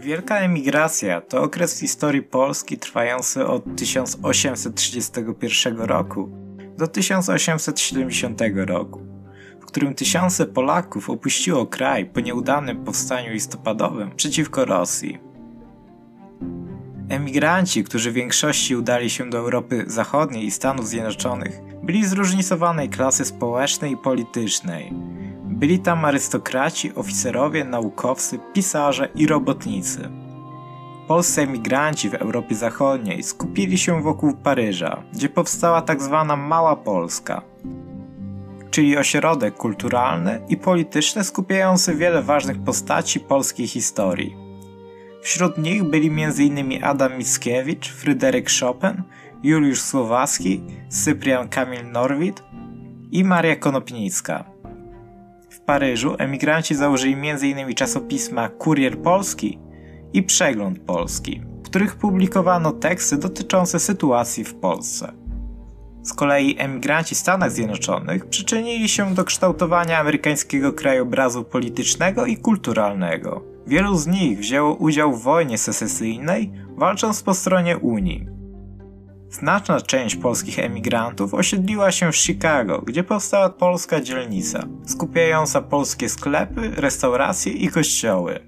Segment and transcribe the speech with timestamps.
[0.00, 6.28] Wielka emigracja to okres w historii Polski trwający od 1831 roku
[6.78, 9.00] do 1870 roku,
[9.60, 15.18] w którym tysiące Polaków opuściło kraj po nieudanym powstaniu listopadowym przeciwko Rosji.
[17.08, 23.24] Emigranci, którzy w większości udali się do Europy Zachodniej i Stanów Zjednoczonych, byli zróżnicowanej klasy
[23.24, 24.92] społecznej i politycznej.
[25.60, 30.08] Byli tam arystokraci, oficerowie, naukowcy, pisarze i robotnicy.
[31.08, 35.82] Polscy emigranci w Europie Zachodniej skupili się wokół Paryża, gdzie powstała.
[35.82, 35.98] Tak
[36.36, 37.42] Mała Polska,
[38.70, 44.36] czyli ośrodek kulturalny i polityczny skupiający wiele ważnych postaci polskiej historii.
[45.22, 46.84] Wśród nich byli m.in.
[46.84, 49.02] Adam Mickiewicz, Fryderyk Chopin,
[49.42, 52.42] Juliusz Słowacki, Cyprian Kamil Norwid
[53.10, 54.59] i Maria Konopnicka.
[55.50, 57.74] W Paryżu emigranci założyli m.in.
[57.74, 59.58] czasopisma Kurier Polski
[60.12, 65.12] i Przegląd Polski, w których publikowano teksty dotyczące sytuacji w Polsce.
[66.02, 73.44] Z kolei emigranci w Stanach Zjednoczonych przyczynili się do kształtowania amerykańskiego krajobrazu politycznego i kulturalnego.
[73.66, 78.39] Wielu z nich wzięło udział w wojnie secesyjnej, walcząc po stronie Unii.
[79.30, 86.70] Znaczna część polskich emigrantów osiedliła się w Chicago, gdzie powstała polska dzielnica, skupiająca polskie sklepy,
[86.76, 88.40] restauracje i kościoły.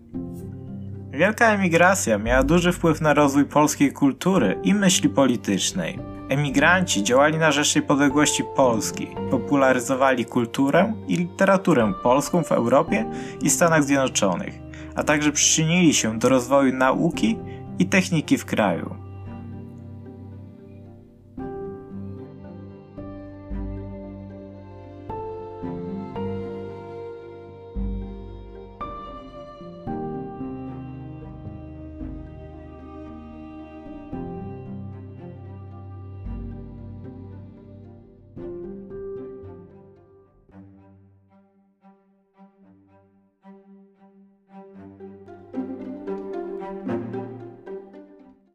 [1.10, 5.98] Wielka emigracja miała duży wpływ na rozwój polskiej kultury i myśli politycznej.
[6.28, 13.10] Emigranci działali na rzecz niepodległości Polski, popularyzowali kulturę i literaturę polską w Europie
[13.42, 14.54] i Stanach Zjednoczonych,
[14.94, 17.38] a także przyczynili się do rozwoju nauki
[17.78, 19.01] i techniki w kraju.